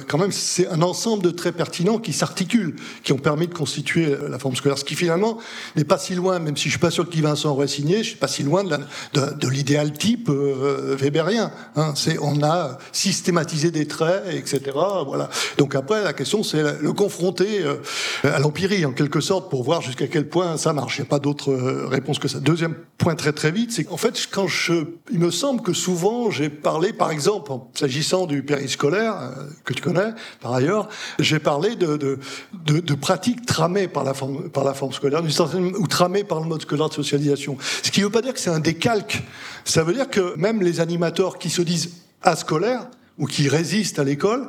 [0.08, 4.14] quand même c'est un ensemble de traits pertinents qui s'articulent, qui ont permis de constituer
[4.28, 5.38] la forme scolaire, ce qui finalement
[5.86, 8.10] pas si loin, même si je suis pas sûr que Guy Vincent aurait signé, je
[8.10, 11.50] suis pas si loin de, l'idéal type euh, weberien.
[11.76, 11.92] Hein.
[11.94, 14.60] C'est, on a systématisé des traits, etc.
[15.06, 15.28] Voilà.
[15.58, 17.76] Donc après, la question, c'est le confronter euh,
[18.24, 20.98] à l'empirie, en quelque sorte, pour voir jusqu'à quel point ça marche.
[20.98, 22.40] Il n'y a pas d'autre euh, réponse que ça.
[22.40, 24.72] Deuxième point très très vite, c'est qu'en fait, quand je,
[25.12, 29.82] il me semble que souvent j'ai parlé, par exemple, s'agissant du périscolaire euh, que tu
[29.82, 34.92] connais par ailleurs, j'ai parlé de, de pratiques tramées par la forme, par la forme
[34.92, 37.56] scolaire, d'une certaine ou tramées par le mode scolaire de socialisation.
[37.82, 39.22] Ce qui ne veut pas dire que c'est un décalque.
[39.64, 44.04] Ça veut dire que même les animateurs qui se disent ascolaires ou qui résistent à
[44.04, 44.48] l'école,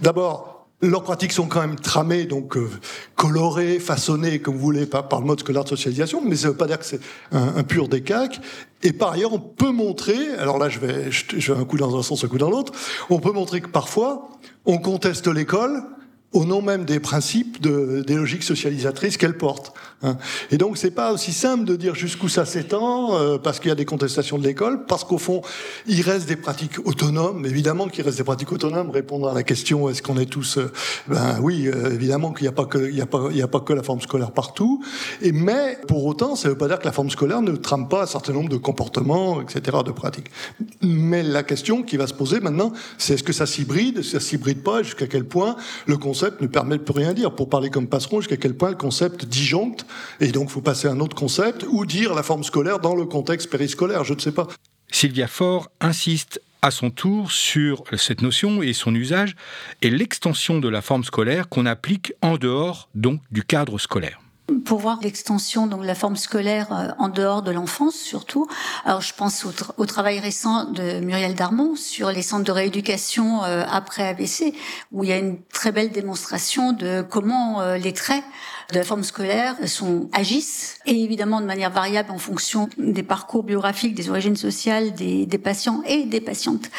[0.00, 2.68] d'abord, leurs pratiques sont quand même tramées, donc euh,
[3.16, 6.52] colorées, façonnées, comme vous voulez, par, par le mode scolaire de socialisation, mais ça ne
[6.52, 7.00] veut pas dire que c'est
[7.32, 8.40] un, pur décalque.
[8.82, 11.98] Et par ailleurs, on peut montrer, alors là je vais, je vais un coup dans
[11.98, 12.72] un sens, un coup dans l'autre,
[13.08, 14.28] on peut montrer que parfois,
[14.66, 15.82] on conteste l'école
[16.34, 19.72] au nom même des principes de, des logiques socialisatrices qu'elle porte.
[20.02, 20.18] Hein.
[20.50, 23.72] Et donc c'est pas aussi simple de dire jusqu'où ça s'étend euh, parce qu'il y
[23.72, 25.42] a des contestations de l'école, parce qu'au fond
[25.86, 27.46] il reste des pratiques autonomes.
[27.46, 28.90] Évidemment qu'il reste des pratiques autonomes.
[28.90, 30.72] Répondre à la question est-ce qu'on est tous, euh,
[31.06, 33.42] ben oui, euh, évidemment qu'il n'y a pas que il y a pas il y
[33.42, 34.82] a pas que la forme scolaire partout.
[35.22, 38.02] Et mais pour autant ça veut pas dire que la forme scolaire ne trame pas
[38.02, 39.78] un certain nombre de comportements, etc.
[39.86, 40.30] de pratiques.
[40.82, 44.64] Mais la question qui va se poser maintenant, c'est est-ce que ça s'hybride, ça s'hybride
[44.64, 45.54] pas, jusqu'à quel point
[45.86, 47.34] le concept ne permet de plus rien dire.
[47.34, 49.86] Pour parler comme Passeron, jusqu'à quel point le concept disjoncte,
[50.20, 53.04] et donc faut passer à un autre concept, ou dire la forme scolaire dans le
[53.04, 54.46] contexte périscolaire, je ne sais pas.
[54.90, 59.36] Sylvia Faure insiste à son tour sur cette notion et son usage
[59.82, 64.23] et l'extension de la forme scolaire qu'on applique en dehors donc du cadre scolaire
[64.64, 68.46] pour voir l'extension donc la forme scolaire euh, en dehors de l'enfance surtout.
[68.84, 73.42] Alors je pense au, au, travail récent de Muriel Darmon sur les centres de rééducation
[73.44, 74.54] euh, après ABC
[74.92, 78.24] où il y a une très belle démonstration de comment euh, les traits
[78.72, 83.42] de la forme scolaire sont agissent et évidemment de manière variable en fonction des parcours
[83.42, 86.70] biographiques, des origines sociales des, des patients et des patientes.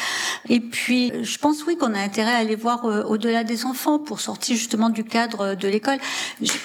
[0.48, 3.98] Et puis je pense oui qu'on a intérêt à aller voir euh, au-delà des enfants
[3.98, 5.98] pour sortir justement du cadre de l'école.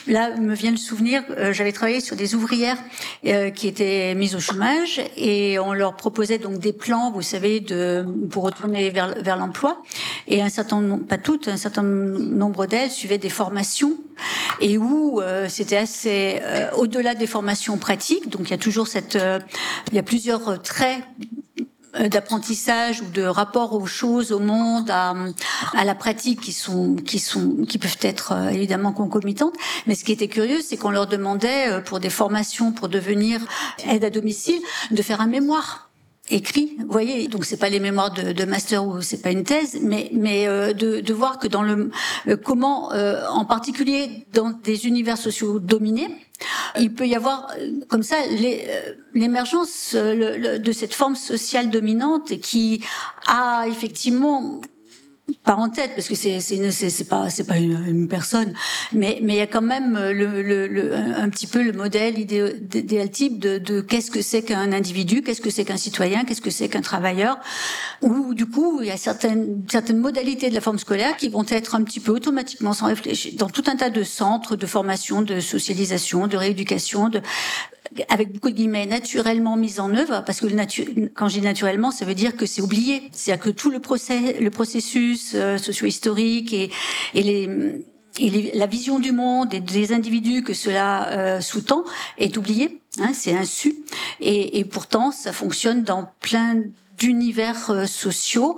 [0.08, 2.78] Là me vient le souvenir, euh, j'avais travaillé sur des ouvrières
[3.26, 7.60] euh, qui étaient mises au chômage et on leur proposait donc des plans, vous savez,
[7.60, 9.82] de pour retourner vers, vers l'emploi.
[10.28, 13.94] Et un certain nombre, pas toutes, un certain nombre d'elles suivaient des formations
[14.60, 18.30] et où euh, c'était assez euh, au-delà des formations pratiques.
[18.30, 19.40] Donc il y a toujours cette, euh,
[19.92, 21.04] il y a plusieurs traits
[22.10, 25.14] d'apprentissage ou de rapport aux choses, au monde, à,
[25.76, 29.56] à, la pratique qui sont qui sont qui peuvent être évidemment concomitantes.
[29.88, 33.42] Mais ce qui était curieux, c'est qu'on leur demandait pour des formations pour devenir
[33.86, 35.91] aide à domicile de faire un mémoire
[36.32, 36.76] écrit.
[36.80, 39.80] Vous voyez, donc c'est pas les mémoires de, de master ou c'est pas une thèse,
[39.82, 41.92] mais mais euh, de, de, voir que dans le
[42.28, 46.10] euh, comment, euh, en particulier dans des univers sociaux dominés,
[46.80, 47.48] il peut y avoir
[47.88, 48.16] comme ça
[49.14, 52.84] l'émergence de cette forme sociale dominante qui
[53.28, 54.62] a effectivement
[55.44, 58.54] pas en tête parce que c'est c'est pas c'est pas une, personne.
[58.94, 63.10] Mais mais il y a quand même le, le, un petit peu le modèle idéal
[63.10, 66.50] type de, de qu'est-ce que c'est qu'un individu qu'est-ce que c'est qu'un citoyen qu'est-ce que
[66.50, 67.38] c'est qu'un travailleur.
[68.02, 71.46] Ou du coup il y a certaines certaines modalités de la forme scolaire qui vont
[71.50, 75.22] être un petit peu automatiquement sans réfléchir dans tout un tas de centres de formation
[75.22, 77.22] de socialisation de rééducation de
[78.10, 81.92] avec beaucoup de guillemets, naturellement mise en œuvre, parce que le quand je dis naturellement,
[81.92, 83.10] ça veut dire que c'est oublié.
[83.12, 86.70] C'est-à-dire que tout le, procès, le processus euh, socio-historique et,
[87.14, 87.84] et les
[88.20, 91.86] et la vision du monde et des individus que cela euh, sous-tend
[92.18, 93.74] est oublié, hein, c'est insu,
[94.20, 96.62] et, et, pourtant ça fonctionne dans plein
[96.98, 98.58] d'univers euh, sociaux.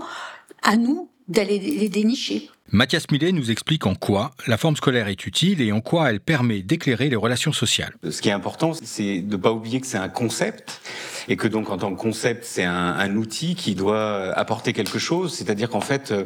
[0.65, 2.49] À nous d'aller les dénicher.
[2.75, 6.19] Mathias Millet nous explique en quoi la forme scolaire est utile et en quoi elle
[6.19, 7.93] permet d'éclairer les relations sociales.
[8.09, 10.81] Ce qui est important, c'est de ne pas oublier que c'est un concept
[11.27, 14.97] et que donc en tant que concept, c'est un, un, outil qui doit apporter quelque
[14.97, 15.35] chose.
[15.35, 16.23] C'est-à-dire qu'en fait, euh,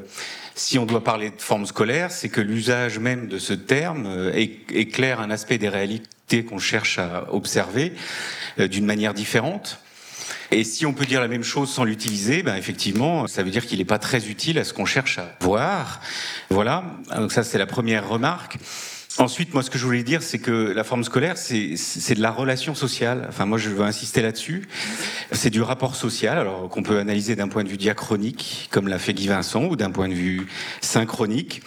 [0.55, 4.31] si on doit parler de forme scolaire, c'est que l'usage même de ce terme euh,
[4.33, 7.91] éclaire un aspect des réalités qu'on cherche à observer
[8.57, 9.81] euh, d'une manière différente.
[10.51, 13.65] Et si on peut dire la même chose sans l'utiliser, ben effectivement, ça veut dire
[13.65, 16.01] qu'il n'est pas très utile à ce qu'on cherche à voir.
[16.49, 16.83] Voilà.
[17.15, 18.57] Donc ça, c'est la première remarque.
[19.19, 22.29] Ensuite, moi, ce que je voulais dire, c'est que la forme scolaire, c'est de la
[22.29, 23.25] relation sociale.
[23.27, 24.67] Enfin, moi, je veux insister là-dessus.
[25.31, 28.99] C'est du rapport social, alors qu'on peut analyser d'un point de vue diachronique, comme l'a
[28.99, 30.45] fait Guy Vincent, ou d'un point de vue
[30.81, 31.63] synchronique,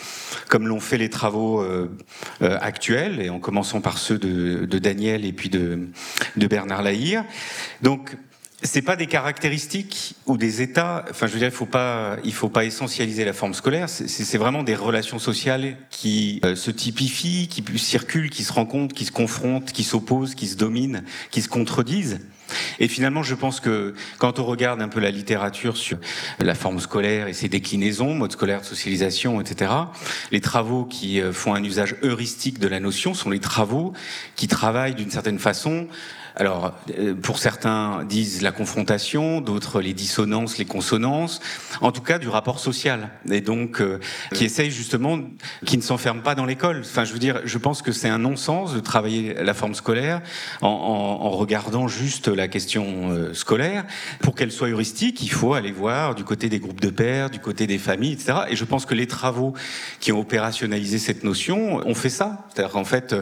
[0.49, 1.91] comme l'ont fait les travaux euh,
[2.43, 5.89] euh, actuels, et en commençant par ceux de, de Daniel et puis de,
[6.37, 7.25] de Bernard Lahire.
[7.83, 8.17] Donc,
[8.63, 11.05] c'est pas des caractéristiques ou des états.
[11.11, 13.89] Enfin, je veux dire, il faut pas, il faut pas essentialiser la forme scolaire.
[13.89, 19.05] C'est vraiment des relations sociales qui euh, se typifient, qui circulent, qui se rencontrent, qui
[19.05, 22.21] se confrontent, qui s'opposent, qui se dominent, qui se contredisent.
[22.79, 25.99] Et finalement, je pense que quand on regarde un peu la littérature sur
[26.41, 29.73] la forme scolaire et ses déclinaisons, mode scolaire de socialisation, etc.,
[30.33, 33.93] les travaux qui euh, font un usage heuristique de la notion sont les travaux
[34.37, 35.87] qui travaillent d'une certaine façon
[36.37, 41.41] alors, euh, pour certains disent la confrontation, d'autres les dissonances, les consonances,
[41.81, 43.99] en tout cas du rapport social, et donc euh,
[44.35, 45.21] qui essaye justement,
[45.67, 46.81] qui ne s'enferme pas dans l'école.
[46.81, 50.21] Enfin, je veux dire, je pense que c'est un non-sens de travailler la forme scolaire
[50.61, 53.85] en, en, en regardant juste la question euh, scolaire.
[54.21, 57.41] Pour qu'elle soit heuristique, il faut aller voir du côté des groupes de pères, du
[57.41, 58.41] côté des familles, etc.
[58.49, 59.55] Et je pense que les travaux
[60.01, 62.47] qui ont opérationnalisé cette notion ont fait ça.
[62.49, 63.15] C'est-à-dire qu'en fait,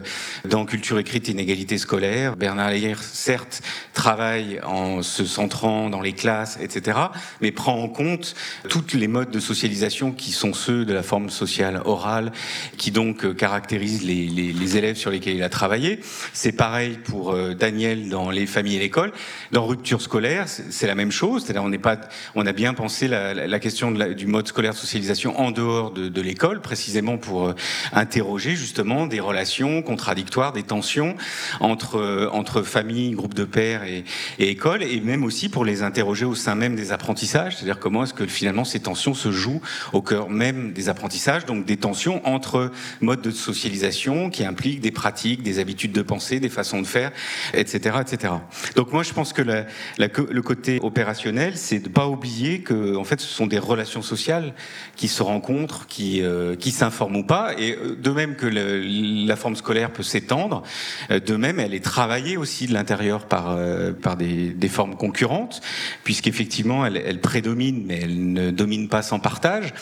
[0.44, 6.98] dans Culture écrite, inégalité scolaire, Bernard Certes, travaille en se centrant dans les classes, etc.,
[7.40, 8.34] mais prend en compte
[8.68, 12.32] tous les modes de socialisation qui sont ceux de la forme sociale orale,
[12.76, 16.00] qui donc euh, caractérisent les, élèves sur lesquels il a travaillé.
[16.32, 19.12] C'est pareil pour euh, Daniel dans les familles et l'école.
[19.52, 21.44] Dans rupture scolaire, c'est la même chose.
[21.44, 21.98] C'est-à-dire on n'est pas,
[22.34, 26.60] on a bien pensé la, question du mode scolaire de socialisation en dehors de, l'école,
[26.60, 27.54] précisément pour euh,
[27.92, 31.16] interroger justement des relations contradictoires, des tensions
[31.60, 34.02] entre familles famille, groupe de pères et,
[34.38, 38.04] et école, et même aussi pour les interroger au sein même des apprentissages, c'est-à-dire comment
[38.04, 39.60] est-ce que finalement ces tensions se jouent
[39.92, 42.70] au cœur même des apprentissages, donc des tensions entre
[43.02, 47.12] modes de socialisation qui impliquent des pratiques, des habitudes de pensée, des façons de faire,
[47.52, 48.32] etc., etc.
[48.74, 49.66] Donc moi je pense que la,
[49.98, 54.00] la, le côté opérationnel, c'est de pas oublier que en fait ce sont des relations
[54.00, 54.54] sociales
[54.96, 59.36] qui se rencontrent, qui euh, qui s'informent ou pas, et euh, de même que la
[59.36, 60.62] forme scolaire peut s'étendre,
[61.10, 64.94] euh, de même elle est travaillée aussi de l'intérieur par, euh, par des, des, formes
[64.94, 65.60] concurrentes,
[66.04, 69.74] puisqu'effectivement, elle, elle prédomine, mais elle ne domine pas sans partage.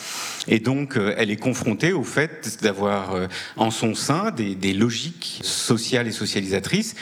[0.48, 4.72] Et donc, euh, elle est confrontée au fait d'avoir euh, en son sein des, des,
[4.72, 6.94] logiques sociales et socialisatrices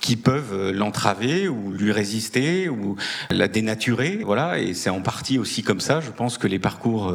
[0.00, 2.96] qui peuvent l'entraver ou lui résister ou
[3.30, 4.20] la dénaturer.
[4.24, 7.14] Voilà, et c'est en partie aussi comme ça, je pense que les parcours,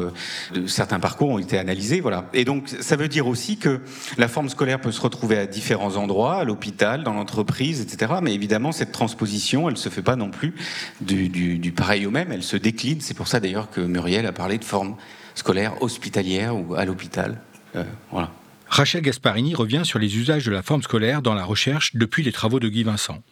[0.66, 2.00] certains parcours ont été analysés.
[2.00, 2.28] Voilà.
[2.32, 3.80] Et donc, ça veut dire aussi que
[4.18, 8.34] la forme scolaire peut se retrouver à différents endroits, à l'hôpital, dans l'entreprise, etc mais
[8.34, 10.52] évidemment, cette transposition, elle ne se fait pas non plus
[11.00, 13.00] du, du, du pareil au même, elle se décline.
[13.00, 14.96] C'est pour ça d'ailleurs que Muriel a parlé de forme
[15.36, 17.40] scolaire hospitalière ou à l'hôpital.
[17.76, 18.32] Euh, voilà.
[18.68, 22.32] Rachel Gasparini revient sur les usages de la forme scolaire dans la recherche depuis les
[22.32, 23.22] travaux de Guy Vincent.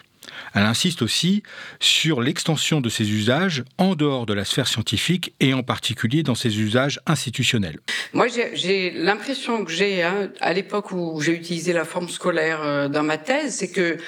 [0.54, 1.42] Elle insiste aussi
[1.80, 6.35] sur l'extension de ces usages en dehors de la sphère scientifique et en particulier dans
[6.37, 7.80] ses usages institutionnels.
[8.12, 12.88] Moi, j'ai l'impression que j'ai, hein, à l'époque où j'ai utilisé la forme scolaire euh,
[12.88, 13.98] dans ma thèse, c'est que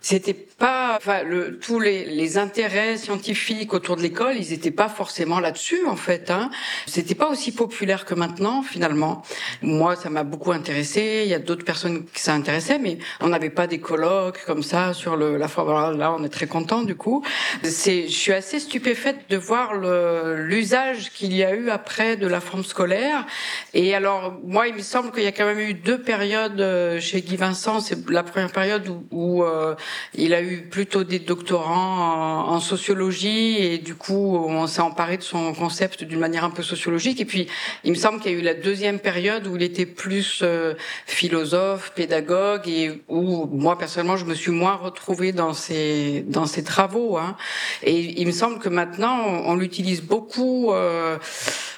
[0.00, 4.88] c'était pas, enfin, le, tous les, les, intérêts scientifiques autour de l'école, ils n'étaient pas
[4.88, 6.30] forcément là-dessus en fait.
[6.30, 6.50] Hein.
[6.86, 9.22] C'était pas aussi populaire que maintenant finalement.
[9.60, 11.22] Moi, ça m'a beaucoup intéressé.
[11.24, 14.62] Il y a d'autres personnes qui ça intéressait, mais on n'avait pas des colloques comme
[14.62, 15.98] ça sur le, la forme.
[15.98, 17.22] Là, on est très content du coup.
[17.62, 22.40] C'est, je suis assez stupéfaite de voir l'usage qu'il y a eu après de la
[22.40, 23.26] forme scolaire.
[23.74, 26.98] Et alors, moi, il me semble qu'il y a quand même eu deux périodes euh,
[26.98, 27.80] chez Guy Vincent.
[27.80, 29.74] C'est la première période où, où euh,
[30.14, 35.22] il a eu plutôt des doctorants en, sociologie et du coup, on s'est emparé de
[35.22, 37.20] son concept d'une manière un peu sociologique.
[37.20, 37.46] Et puis,
[37.84, 40.74] il me semble qu'il y a eu la deuxième période où il était plus euh,
[41.06, 46.64] philosophe, pédagogue et où moi personnellement, je me suis moins retrouvée dans ses dans ses
[46.64, 47.18] travaux.
[47.18, 47.36] Hein.
[47.82, 50.72] Et il me semble que maintenant, on, l'utilise beaucoup.
[50.72, 51.18] Euh,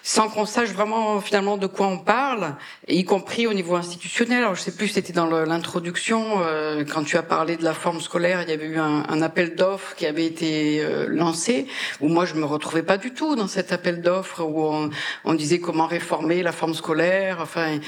[0.09, 2.55] sans qu'on sache vraiment finalement de quoi on parle,
[2.89, 4.39] y compris au niveau institutionnel.
[4.39, 8.01] Alors je sais plus, c'était dans l'introduction euh, quand tu as parlé de la forme
[8.01, 11.67] scolaire, il y avait eu un, un appel d'offres qui avait été euh, lancé
[12.01, 14.89] où moi je me retrouvais pas du tout dans cet appel d'offres où on,
[15.27, 17.41] on, disait comment réformer la forme scolaire.
[17.43, 17.79] Enfin,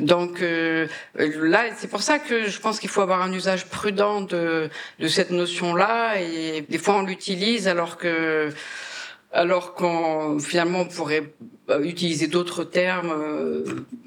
[0.00, 4.22] donc euh, là c'est pour ça que je pense qu'il faut avoir un usage prudent
[4.22, 8.50] de, de cette notion-là et des fois on l'utilise alors que
[9.32, 11.32] alors qu'on finalement on pourrait
[11.70, 13.64] euh, utiliser d'autres termes euh,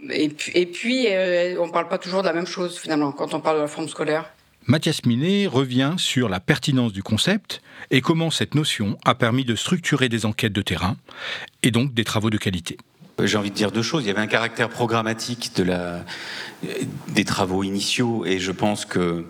[0.10, 3.34] et puis, et puis euh, on parle pas toujours de la même chose finalement quand
[3.34, 4.32] on parle de la forme scolaire.
[4.68, 9.56] Mathias Minet revient sur la pertinence du concept et comment cette notion a permis de
[9.56, 10.98] structurer des enquêtes de terrain
[11.64, 12.78] et donc des travaux de qualité.
[13.24, 14.04] J'ai envie de dire deux choses.
[14.04, 16.04] Il y avait un caractère programmatique de la,
[17.10, 19.26] des travaux initiaux et je pense que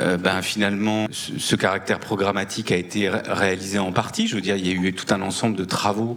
[0.00, 4.26] euh, ben, finalement, ce, caractère programmatique a été réalisé en partie.
[4.26, 6.16] Je veux dire, il y a eu tout un ensemble de travaux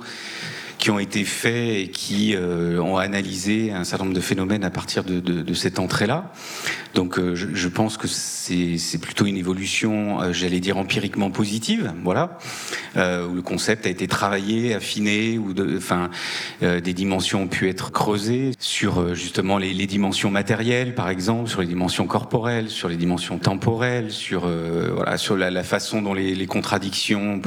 [0.77, 4.69] qui ont été faits et qui euh, ont analysé un certain nombre de phénomènes à
[4.69, 6.31] partir de, cette entrée-là.
[6.93, 12.37] Donc euh, je, pense que c'est plutôt une évolution, euh, j'allais dire empiriquement positive, voilà,
[12.95, 16.09] où le concept a été travaillé, affiné, où enfin
[16.61, 21.67] des dimensions ont pu être creusées sur justement les, dimensions matérielles, par exemple, sur les
[21.67, 27.41] dimensions corporelles, sur les dimensions temporelles, sur la, façon dont les, les contradictions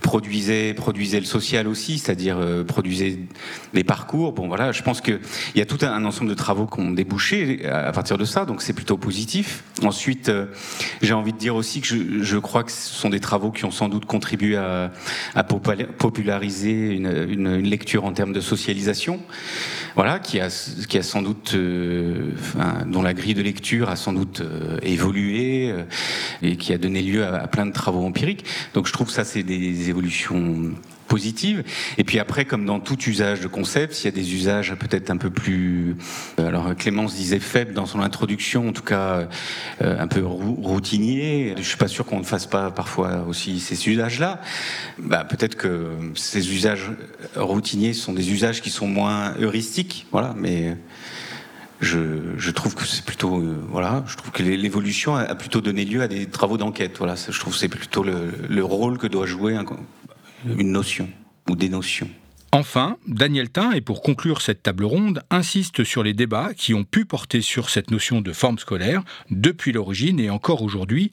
[0.00, 3.18] produisaient produisaient le social aussi, c'est-à-dire produisait
[3.74, 4.32] des parcours.
[4.32, 5.20] Bon, voilà, je pense qu'il
[5.54, 8.62] y a tout un, ensemble de travaux qui ont débouché à, partir de ça, donc
[8.62, 9.64] c'est plutôt positif.
[9.82, 10.46] Ensuite, euh,
[11.02, 11.88] j'ai envie de dire aussi que
[12.22, 14.90] je, crois que ce sont des travaux qui ont sans doute contribué à,
[15.98, 19.20] populariser une, lecture en termes de socialisation,
[19.94, 20.48] voilà, qui a,
[20.88, 22.32] qui a sans doute, euh,
[22.86, 25.82] dont la grille de lecture a sans doute euh, évolué euh,
[26.42, 28.44] et qui a donné lieu à plein de travaux empiriques.
[28.74, 30.72] Donc je trouve ça c'est des évolutions
[31.98, 35.10] Et puis après, comme dans tout usage de concept, il y a des usages peut-être
[35.10, 35.96] un peu plus.
[36.38, 39.28] Euh, alors Clémence disait faible dans son introduction, en tout cas
[39.82, 41.54] euh, un peu routinier.
[41.56, 44.40] Je suis pas sûr qu'on ne fasse pas parfois aussi ces usages-là.
[44.98, 46.90] Bah, peut-être que ces usages
[47.36, 50.34] routiniers sont des usages qui sont moins heuristiques, voilà.
[50.36, 50.76] Mais
[51.80, 56.02] je, trouve que c'est plutôt euh, voilà je trouve que l'évolution a, plutôt donné lieu
[56.02, 59.26] à des travaux d'enquête voilà je trouve que c'est plutôt le, le, rôle que doit
[59.26, 59.64] jouer un,
[60.46, 61.08] une notion
[61.48, 62.08] ou des notions.
[62.50, 66.84] Enfin, Daniel Tain, et pour conclure cette table ronde, insiste sur les débats qui ont
[66.84, 71.12] pu porter sur cette notion de forme scolaire depuis l'origine et encore aujourd'hui,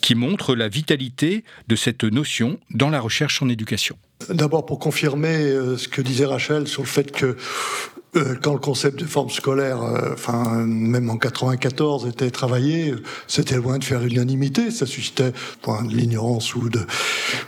[0.00, 3.98] qui montrent la vitalité de cette notion dans la recherche en éducation.
[4.30, 7.36] D'abord pour confirmer euh, ce que disait Rachel sur le fait que
[8.42, 12.94] quand le concept de forme scolaire, euh, enfin même en 94, était travaillé,
[13.28, 14.70] c'était loin de faire l'unanimité.
[14.70, 16.80] Ça suscitait point de l'ignorance ou de,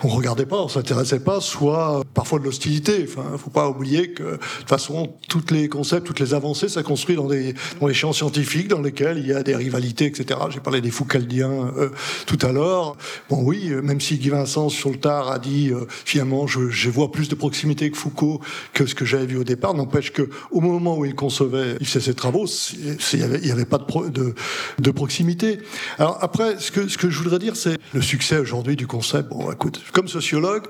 [0.04, 3.04] on regardait pas, on s'intéressait pas, soit parfois de l'hostilité.
[3.08, 6.82] Enfin, faut pas oublier que de toute façon, tous les concepts, toutes les avancées, ça
[6.82, 10.38] construit dans des dans les champs scientifiques dans lesquels il y a des rivalités, etc.
[10.50, 11.88] J'ai parlé des Foucaldiens euh,
[12.26, 12.96] tout à l'heure.
[13.28, 15.72] Bon, oui, même si Guy Vincent sur le tard a dit
[16.04, 18.40] finalement, je, je vois plus de proximité que Foucault
[18.72, 21.86] que ce que j'avais vu au départ, n'empêche que au moment où il concevait, il
[21.86, 24.34] faisait ses travaux, il n'y avait, pas de, de,
[24.78, 25.58] de, proximité.
[25.98, 29.30] Alors après, ce que, ce que je voudrais dire, c'est le succès aujourd'hui du concept.
[29.30, 30.66] Bon, écoute, comme sociologue,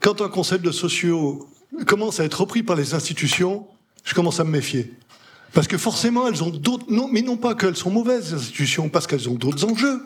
[0.00, 1.48] quand un concept de socio
[1.86, 3.66] commence à être repris par les institutions,
[4.04, 4.92] je commence à me méfier.
[5.54, 8.88] Parce que forcément, elles ont d'autres, non, mais non pas qu'elles sont mauvaises, les institutions,
[8.88, 10.00] parce qu'elles ont d'autres enjeux.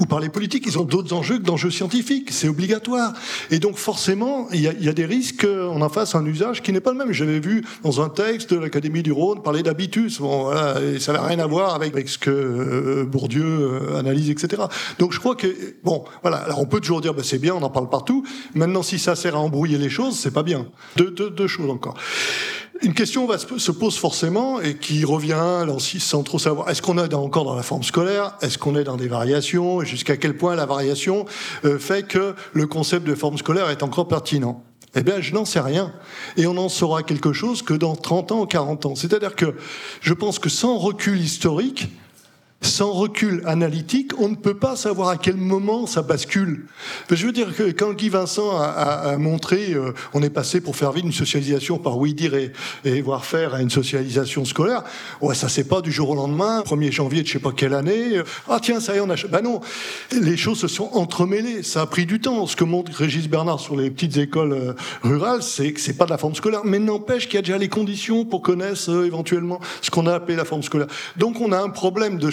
[0.00, 2.30] Ou par les politiques, ils ont d'autres enjeux que d'enjeux scientifiques.
[2.32, 3.12] C'est obligatoire.
[3.52, 6.62] Et donc, forcément, il y a, y a, des risques qu'on en fasse un usage
[6.62, 7.12] qui n'est pas le même.
[7.12, 10.20] J'avais vu dans un texte de l'Académie du Rhône parler d'habitus.
[10.20, 13.98] Bon, voilà, et ça n'avait rien à voir avec, avec ce que euh, Bourdieu euh,
[13.98, 14.62] analyse, etc.
[14.98, 15.46] Donc, je crois que,
[15.84, 16.38] bon, voilà.
[16.38, 18.24] Alors, on peut toujours dire, bah, c'est bien, on en parle partout.
[18.54, 20.66] Maintenant, si ça sert à embrouiller les choses, c'est pas bien.
[20.96, 21.94] Deux, deux, deux choses encore.
[22.80, 25.66] Une question va se pose forcément et qui revient
[25.98, 26.70] sans trop savoir.
[26.70, 28.36] Est-ce qu'on est encore dans la forme scolaire?
[28.40, 29.80] Est-ce qu'on est dans des variations?
[29.80, 31.26] Jusqu'à quel point la variation
[31.64, 34.62] euh, fait que le concept de forme scolaire est encore pertinent?
[34.94, 35.92] Eh bien, je n'en sais rien.
[36.36, 38.94] Et on en saura quelque chose que dans 30 ans ou 40 ans.
[38.94, 39.56] C'est-à-dire que
[40.00, 41.88] je pense que sans recul historique,
[42.60, 46.66] sans recul analytique, on ne peut pas savoir à quel moment ça bascule.
[47.08, 50.90] Je veux dire que quand Guy Vincent a, montré, euh, on est passé pour faire
[50.90, 54.82] vivre une socialisation par oui dire et, voir faire à une socialisation scolaire,
[55.20, 57.74] ouais, ça c'est pas du jour au lendemain, 1er janvier de je sais pas quelle
[57.74, 59.14] année, euh, ah tiens, ça y est, on a...
[59.28, 59.60] Ben non,
[60.10, 62.46] les choses se sont entremêlées, ça a pris du temps.
[62.46, 66.06] Ce que montre Régis Bernard sur les petites écoles euh, rurales, c'est que c'est pas
[66.06, 69.60] de la forme scolaire, mais n'empêche qu'il y a déjà les conditions pour connaître éventuellement
[69.80, 70.88] ce qu'on a appelé la forme scolaire.
[71.16, 72.30] Donc on a un problème de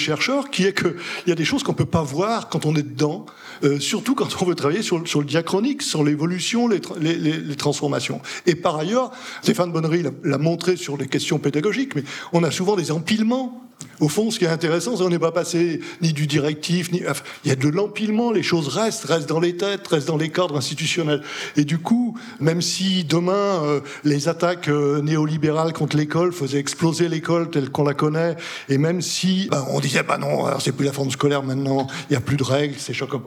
[0.52, 0.96] qui est qu'il
[1.28, 3.26] y a des choses qu'on peut pas voir quand on est dedans,
[3.64, 8.22] euh, surtout quand on veut travailler sur, le diachronique, sur l'évolution, les, les, les, transformations.
[8.46, 9.12] Et par ailleurs,
[9.42, 12.04] Stéphane Bonnery l'a montré sur les questions pédagogiques, mais
[12.34, 13.65] on a souvent des empilements
[14.00, 17.02] au fond, ce qui est intéressant, c'est qu'on n'est pas passé ni du directif, ni.
[17.44, 20.30] il y a de l'empilement, les choses restent, restent dans les têtes, restent dans les
[20.30, 21.22] cadres institutionnels.
[21.56, 27.08] Et du coup, même si demain, euh, les attaques euh, néolibérales contre l'école faisaient exploser
[27.08, 28.36] l'école telle qu'on la connaît,
[28.68, 32.14] et même si bah, on disait, bah non, c'est plus la forme scolaire maintenant, il
[32.14, 33.22] n'y a plus de règles, c'est choquant.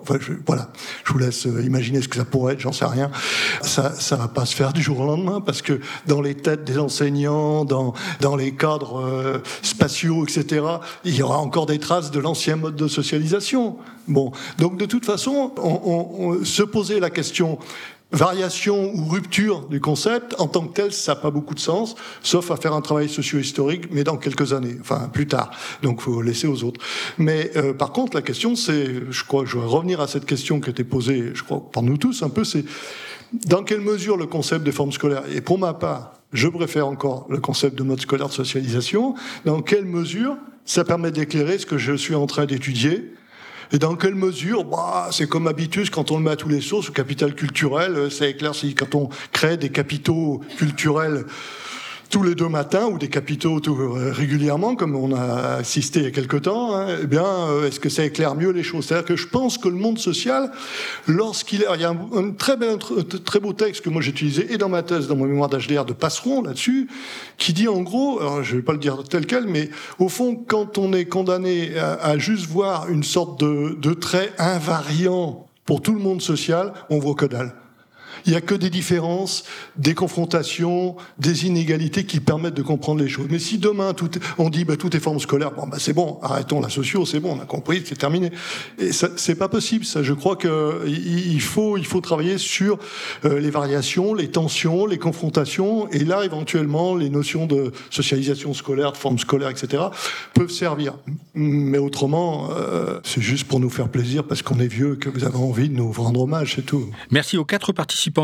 [0.47, 0.71] Voilà,
[1.05, 3.11] je vous laisse euh, imaginer ce que ça pourrait être, j'en sais rien.
[3.63, 6.65] Ça ça va pas se faire du jour au lendemain, parce que dans les têtes
[6.65, 10.38] des enseignants, dans, dans les cadres spatiaux, etc.,
[11.05, 13.77] il y aura encore des traces de l'ancien mode de socialisation.
[14.07, 17.59] Bon, donc de toute façon, on, se posait la question
[18.11, 21.95] variation ou rupture du concept, en tant que tel, ça n'a pas beaucoup de sens,
[22.23, 25.51] sauf à faire un travail socio-historique, mais dans quelques années, enfin plus tard.
[25.83, 26.81] Donc, faut laisser aux autres.
[27.19, 30.59] Mais euh, par contre, la question, c'est, je crois, je vais revenir à cette question
[30.59, 32.65] qui été posée, je crois, par nous tous un peu, c'est
[33.47, 37.27] dans quelle mesure le concept des formes scolaires, et pour ma part, je préfère encore
[37.31, 39.15] le concept de mode scolaire de socialisation.
[39.45, 43.13] Dans quelle mesure ça permet d'éclairer ce que je suis en train d'étudier?
[43.73, 46.63] Et dans quelle mesure, bah, c'est comme habitus quand on le met à tous les
[46.63, 48.75] sources, le capital culturel, ça éclaircit.
[48.75, 51.27] Quand on crée des capitaux culturels
[52.11, 56.09] tous les deux matins ou des capitaux euh, régulièrement, comme on a assisté il y
[56.09, 58.87] a quelque temps, hein, eh bien, euh, est-ce que ça éclaire mieux les choses?
[58.87, 60.51] C'est-à-dire que je pense que le monde social,
[61.07, 62.57] lorsqu'il il y a un, très,
[63.41, 65.93] beau texte que moi j'ai utilisé et dans ma thèse, dans mon mémoire d'HDR de
[65.93, 66.89] Passeron là-dessus,
[67.37, 70.35] qui dit en gros, alors je vais pas le dire tel quel, mais au fond,
[70.35, 75.83] quand on est condamné à, à juste voir une sorte de, de trait invariant pour
[75.83, 77.53] tout le monde social, on voit que dalle.
[78.29, 79.45] Il n'y a que des différences,
[79.79, 83.27] des confrontations, des inégalités qui permettent de comprendre les choses.
[83.31, 83.95] Mais si demain
[84.37, 87.39] on dit bah, tout est forme scolaire, bah c'est bon, arrêtons la socio, c'est bon,
[87.39, 88.31] on a compris, c'est terminé.
[88.79, 89.87] Et c'est pas possible.
[89.87, 92.79] Ça, je crois que il faut il faut travailler sur
[93.25, 98.93] euh, les variations, les tensions, les confrontations, et là éventuellement les notions de socialisation scolaire,
[98.93, 99.85] de forme scolaire, etc.
[100.35, 100.99] peuvent servir.
[101.33, 105.25] Mais autrement, euh, c'est juste pour nous faire plaisir parce qu'on est vieux que vous
[105.25, 106.91] avez envie de nous rendre hommage, c'est tout.
[107.11, 107.73] Merci aux quatre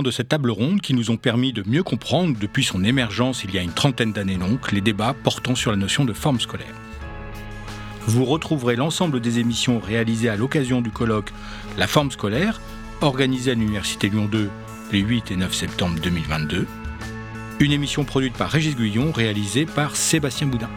[0.03, 3.55] de cette table ronde qui nous ont permis de mieux comprendre, depuis son émergence il
[3.55, 6.74] y a une trentaine d'années donc, les débats portant sur la notion de forme scolaire.
[8.07, 11.32] Vous retrouverez l'ensemble des émissions réalisées à l'occasion du colloque
[11.78, 12.61] La forme scolaire,
[13.01, 14.51] organisé à l'Université Lyon 2
[14.92, 16.66] les 8 et 9 septembre 2022.
[17.61, 20.70] Une émission produite par Régis Guyon, réalisée par Sébastien Boudin.